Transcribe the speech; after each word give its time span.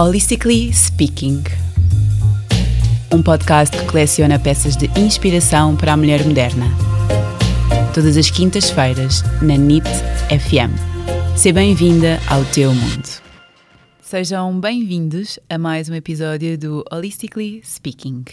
Holistically 0.00 0.72
Speaking 0.72 1.42
um 3.12 3.20
podcast 3.20 3.76
que 3.76 3.84
coleciona 3.84 4.38
peças 4.38 4.76
de 4.76 4.86
inspiração 4.96 5.74
para 5.74 5.94
a 5.94 5.96
mulher 5.96 6.24
moderna. 6.24 6.66
Todas 7.92 8.16
as 8.16 8.30
quintas-feiras, 8.30 9.22
na 9.42 9.56
NIT 9.56 9.88
FM. 10.28 10.70
Seja 11.36 11.52
bem-vinda 11.52 12.20
ao 12.28 12.44
teu 12.44 12.72
mundo. 12.72 13.08
Sejam 14.00 14.60
bem-vindos 14.60 15.36
a 15.50 15.58
mais 15.58 15.88
um 15.88 15.94
episódio 15.94 16.56
do 16.56 16.84
Holistically 16.92 17.60
Speaking. 17.64 18.24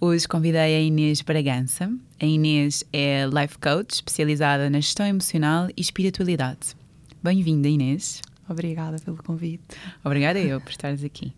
Hoje 0.00 0.26
convidei 0.26 0.76
a 0.76 0.80
Inês 0.80 1.20
Bragança. 1.20 1.92
A 2.18 2.24
Inês 2.24 2.84
é 2.90 3.26
life 3.26 3.58
coach 3.58 3.96
especializada 3.96 4.70
na 4.70 4.80
gestão 4.80 5.04
emocional 5.04 5.68
e 5.76 5.80
espiritualidade. 5.82 6.74
Bem-vinda, 7.22 7.68
Inês. 7.68 8.22
Obrigada 8.50 8.96
pelo 8.98 9.16
convite. 9.22 9.62
Obrigada 10.04 10.38
eu 10.40 10.60
por 10.60 10.70
estares 10.70 11.04
aqui. 11.04 11.32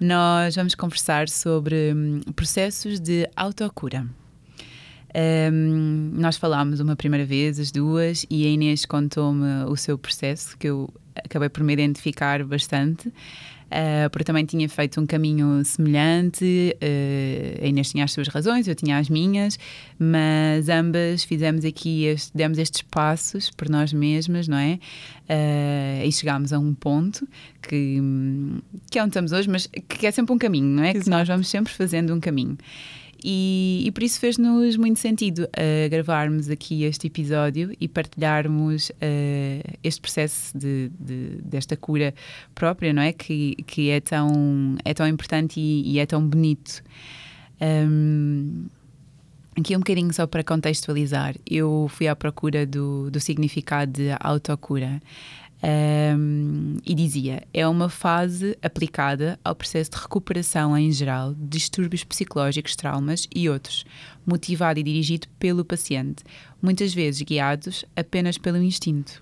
Nós 0.00 0.56
vamos 0.56 0.74
conversar 0.74 1.28
sobre 1.28 1.92
hum, 1.94 2.20
processos 2.34 2.98
de 2.98 3.28
autocura. 3.36 4.06
Um, 5.52 6.10
nós 6.14 6.36
falámos 6.36 6.80
uma 6.80 6.96
primeira 6.96 7.26
vez, 7.26 7.58
as 7.58 7.70
duas, 7.70 8.24
e 8.30 8.46
a 8.46 8.48
Inês 8.48 8.86
contou-me 8.86 9.64
o 9.64 9.76
seu 9.76 9.98
processo, 9.98 10.56
que 10.56 10.68
eu 10.68 10.88
acabei 11.14 11.48
por 11.48 11.62
me 11.62 11.72
identificar 11.72 12.42
bastante 12.44 13.12
uh, 13.68 14.10
porque 14.10 14.24
também 14.24 14.44
tinha 14.44 14.68
feito 14.68 15.00
um 15.00 15.06
caminho 15.06 15.64
semelhante. 15.64 16.76
Uh, 16.82 17.64
a 17.64 17.66
Inês 17.66 17.90
tinha 17.90 18.04
as 18.04 18.12
suas 18.12 18.28
razões, 18.28 18.66
eu 18.68 18.74
tinha 18.74 18.98
as 18.98 19.08
minhas, 19.08 19.58
mas 19.98 20.68
ambas 20.68 21.24
fizemos 21.24 21.64
aqui, 21.64 22.04
este, 22.04 22.36
demos 22.36 22.58
estes 22.58 22.82
passos 22.82 23.50
por 23.50 23.68
nós 23.68 23.92
mesmas, 23.92 24.48
não 24.48 24.58
é? 24.58 24.78
Uh, 25.28 26.06
e 26.06 26.12
chegámos 26.12 26.52
a 26.52 26.58
um 26.58 26.74
ponto 26.74 27.28
que, 27.62 28.00
que 28.90 28.98
é 28.98 29.02
onde 29.02 29.10
estamos 29.10 29.32
hoje, 29.32 29.48
mas 29.48 29.66
que 29.66 30.06
é 30.06 30.10
sempre 30.10 30.34
um 30.34 30.38
caminho, 30.38 30.66
não 30.66 30.82
é? 30.82 30.90
Exato. 30.90 31.04
Que 31.04 31.10
nós 31.10 31.28
vamos 31.28 31.48
sempre 31.48 31.72
fazendo 31.72 32.14
um 32.14 32.20
caminho. 32.20 32.56
E, 33.22 33.82
e, 33.84 33.90
por 33.90 34.02
isso 34.02 34.20
fez-nos 34.20 34.76
muito 34.76 35.00
sentido 35.00 35.40
uh, 35.40 35.90
gravarmos 35.90 36.48
aqui 36.48 36.84
este 36.84 37.08
episódio 37.08 37.74
e 37.80 37.88
partilharmos 37.88 38.90
uh, 38.90 39.78
este 39.82 40.00
processo 40.00 40.56
de, 40.56 40.90
de, 40.98 41.42
desta 41.42 41.76
cura 41.76 42.14
própria, 42.54 42.92
não 42.92 43.02
é? 43.02 43.12
Que, 43.12 43.56
que 43.66 43.90
é, 43.90 44.00
tão, 44.00 44.76
é 44.84 44.94
tão 44.94 45.06
importante 45.06 45.58
e, 45.58 45.94
e 45.94 45.98
é 45.98 46.06
tão 46.06 46.24
bonito. 46.24 46.82
Um, 47.60 48.66
aqui 49.58 49.74
um 49.74 49.80
bocadinho 49.80 50.12
só 50.12 50.26
para 50.26 50.44
contextualizar, 50.44 51.34
eu 51.44 51.88
fui 51.90 52.06
à 52.06 52.14
procura 52.14 52.64
do, 52.64 53.10
do 53.10 53.18
significado 53.18 53.92
de 53.92 54.10
autocura. 54.20 55.00
Um, 55.60 56.76
e 56.86 56.94
dizia: 56.94 57.42
é 57.52 57.66
uma 57.66 57.88
fase 57.88 58.56
aplicada 58.62 59.38
ao 59.44 59.56
processo 59.56 59.90
de 59.90 59.96
recuperação 59.96 60.76
em 60.78 60.92
geral 60.92 61.34
de 61.34 61.46
distúrbios 61.46 62.04
psicológicos, 62.04 62.76
traumas 62.76 63.26
e 63.34 63.48
outros, 63.48 63.84
motivado 64.24 64.78
e 64.78 64.82
dirigido 64.84 65.26
pelo 65.38 65.64
paciente, 65.64 66.22
muitas 66.62 66.94
vezes 66.94 67.22
guiados 67.22 67.84
apenas 67.96 68.38
pelo 68.38 68.58
instinto. 68.58 69.20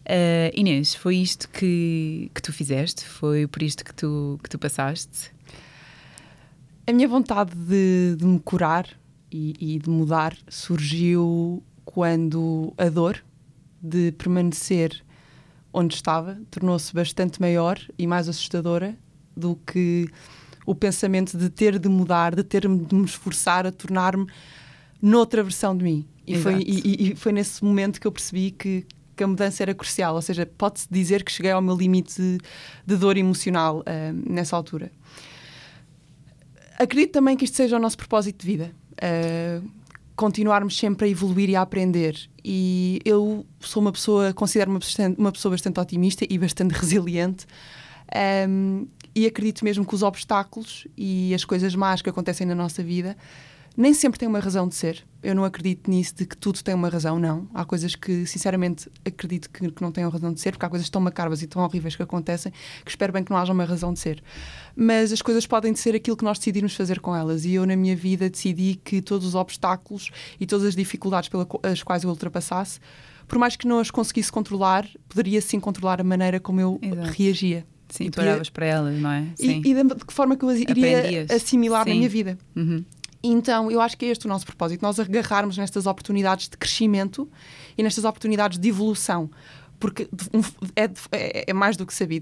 Uh, 0.00 0.50
Inês, 0.54 0.94
foi 0.94 1.16
isto 1.16 1.48
que, 1.48 2.30
que 2.34 2.42
tu 2.42 2.52
fizeste? 2.52 3.04
Foi 3.04 3.46
por 3.46 3.62
isto 3.62 3.84
que 3.84 3.94
tu, 3.94 4.38
que 4.42 4.50
tu 4.50 4.58
passaste? 4.58 5.32
A 6.86 6.92
minha 6.92 7.08
vontade 7.08 7.54
de, 7.54 8.16
de 8.16 8.26
me 8.26 8.40
curar 8.40 8.86
e, 9.30 9.54
e 9.58 9.78
de 9.78 9.88
mudar 9.88 10.36
surgiu 10.48 11.62
quando 11.84 12.74
a 12.76 12.88
dor 12.88 13.22
de 13.80 14.12
permanecer 14.12 15.02
onde 15.72 15.94
estava 15.94 16.38
tornou-se 16.50 16.92
bastante 16.92 17.40
maior 17.40 17.78
e 17.98 18.06
mais 18.06 18.28
assustadora 18.28 18.96
do 19.36 19.56
que 19.56 20.08
o 20.66 20.74
pensamento 20.74 21.36
de 21.36 21.48
ter 21.48 21.78
de 21.78 21.88
mudar, 21.88 22.34
de 22.34 22.42
ter 22.42 22.62
de 22.62 22.94
me 22.94 23.04
esforçar 23.04 23.66
a 23.66 23.72
tornar-me 23.72 24.26
noutra 25.00 25.42
versão 25.42 25.76
de 25.76 25.84
mim. 25.84 26.06
E 26.26 26.36
foi, 26.36 26.60
e, 26.60 27.12
e 27.12 27.16
foi, 27.16 27.32
nesse 27.32 27.64
momento 27.64 28.00
que 28.00 28.06
eu 28.06 28.12
percebi 28.12 28.52
que, 28.52 28.86
que 29.16 29.24
a 29.24 29.26
mudança 29.26 29.62
era 29.64 29.74
crucial, 29.74 30.14
ou 30.14 30.22
seja, 30.22 30.46
pode-se 30.46 30.86
dizer 30.90 31.24
que 31.24 31.32
cheguei 31.32 31.50
ao 31.50 31.60
meu 31.60 31.76
limite 31.76 32.20
de, 32.20 32.38
de 32.86 32.96
dor 32.96 33.16
emocional 33.16 33.80
uh, 33.80 34.32
nessa 34.32 34.54
altura. 34.54 34.92
Acredito 36.78 37.12
também 37.12 37.36
que 37.36 37.44
isto 37.44 37.56
seja 37.56 37.76
o 37.76 37.80
nosso 37.80 37.96
propósito 37.96 38.40
de 38.40 38.46
vida. 38.46 38.72
Uh, 38.92 39.68
continuarmos 40.20 40.76
sempre 40.76 41.06
a 41.06 41.10
evoluir 41.10 41.48
e 41.48 41.56
a 41.56 41.62
aprender. 41.62 42.14
E 42.44 43.00
eu 43.06 43.46
sou 43.58 43.80
uma 43.80 43.90
pessoa, 43.90 44.34
considero-me 44.34 44.78
uma 45.16 45.32
pessoa 45.32 45.52
bastante 45.52 45.80
otimista 45.80 46.26
e 46.28 46.36
bastante 46.36 46.72
resiliente. 46.78 47.46
Um, 48.46 48.86
e 49.14 49.24
acredito 49.24 49.64
mesmo 49.64 49.82
que 49.82 49.94
os 49.94 50.02
obstáculos 50.02 50.86
e 50.94 51.34
as 51.34 51.42
coisas 51.42 51.74
más 51.74 52.02
que 52.02 52.10
acontecem 52.10 52.46
na 52.46 52.54
nossa 52.54 52.82
vida 52.82 53.16
nem 53.76 53.94
sempre 53.94 54.18
têm 54.18 54.28
uma 54.28 54.40
razão 54.40 54.68
de 54.68 54.74
ser. 54.74 55.04
Eu 55.22 55.34
não 55.34 55.44
acredito 55.44 55.90
nisso 55.90 56.14
de 56.14 56.24
que 56.24 56.36
tudo 56.36 56.62
tem 56.62 56.74
uma 56.74 56.88
razão, 56.88 57.18
não. 57.18 57.46
Há 57.52 57.64
coisas 57.64 57.94
que, 57.94 58.24
sinceramente, 58.26 58.90
acredito 59.04 59.50
que, 59.50 59.70
que 59.70 59.82
não 59.82 59.92
tenham 59.92 60.08
razão 60.10 60.32
de 60.32 60.40
ser, 60.40 60.52
porque 60.52 60.64
há 60.64 60.68
coisas 60.68 60.88
tão 60.88 61.00
macabras 61.00 61.42
e 61.42 61.46
tão 61.46 61.62
horríveis 61.62 61.94
que 61.94 62.02
acontecem 62.02 62.52
que 62.84 62.90
espero 62.90 63.12
bem 63.12 63.22
que 63.22 63.30
não 63.30 63.36
haja 63.36 63.52
uma 63.52 63.64
razão 63.64 63.92
de 63.92 63.98
ser. 63.98 64.22
Mas 64.74 65.12
as 65.12 65.20
coisas 65.20 65.46
podem 65.46 65.74
ser 65.74 65.94
aquilo 65.94 66.16
que 66.16 66.24
nós 66.24 66.38
decidimos 66.38 66.74
fazer 66.74 67.00
com 67.00 67.14
elas. 67.14 67.44
E 67.44 67.52
eu, 67.52 67.66
na 67.66 67.76
minha 67.76 67.94
vida, 67.94 68.30
decidi 68.30 68.80
que 68.82 69.02
todos 69.02 69.26
os 69.26 69.34
obstáculos 69.34 70.10
e 70.38 70.46
todas 70.46 70.66
as 70.66 70.74
dificuldades 70.74 71.28
pelas 71.28 71.82
quais 71.82 72.02
eu 72.02 72.10
ultrapassasse, 72.10 72.80
por 73.28 73.38
mais 73.38 73.56
que 73.56 73.68
não 73.68 73.78
as 73.78 73.90
conseguisse 73.90 74.32
controlar, 74.32 74.88
poderia 75.08 75.40
sim 75.40 75.60
controlar 75.60 76.00
a 76.00 76.04
maneira 76.04 76.40
como 76.40 76.60
eu 76.60 76.78
Exato. 76.82 77.12
reagia. 77.12 77.66
Sim, 77.90 78.04
e 78.04 78.10
tu 78.10 78.20
olhavas 78.20 78.48
para 78.48 78.66
elas, 78.66 78.98
não 79.00 79.10
é? 79.10 79.26
Sim. 79.34 79.62
E, 79.64 79.70
e 79.70 79.84
de 79.84 79.94
que 80.06 80.12
forma 80.12 80.36
que 80.36 80.44
eu 80.44 80.52
iria 80.52 81.00
Aprendias. 81.00 81.30
assimilar 81.30 81.84
Sim. 81.84 81.90
na 81.90 81.96
minha 81.96 82.08
vida. 82.08 82.38
Uhum. 82.56 82.84
Então, 83.22 83.70
eu 83.70 83.80
acho 83.80 83.96
que 83.96 84.06
é 84.06 84.08
este 84.08 84.26
o 84.26 84.28
nosso 84.28 84.46
propósito, 84.46 84.82
nós 84.82 84.98
agarrarmos 84.98 85.58
nestas 85.58 85.86
oportunidades 85.86 86.48
de 86.48 86.56
crescimento 86.56 87.28
e 87.76 87.82
nestas 87.82 88.04
oportunidades 88.04 88.58
de 88.58 88.68
evolução. 88.68 89.30
Porque 89.78 90.08
é, 90.76 90.84
é, 91.12 91.44
é 91.50 91.52
mais 91.52 91.76
do 91.76 91.86
que 91.86 91.94
sabido 91.94 92.18